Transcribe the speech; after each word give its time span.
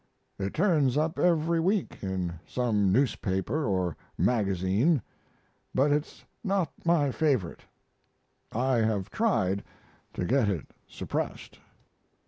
It 0.39 0.55
turns 0.55 0.97
up 0.97 1.19
every 1.19 1.59
week 1.59 1.99
in 2.03 2.33
some 2.47 2.91
newspaper 2.91 3.63
or 3.65 3.95
magazine; 4.17 5.03
but 5.75 5.91
it's 5.91 6.25
not 6.43 6.71
my 6.83 7.11
favorite; 7.11 7.63
I 8.51 8.77
have 8.77 9.11
tried 9.11 9.63
to 10.15 10.25
get 10.25 10.49
it 10.49 10.65
suppressed." 10.87 11.59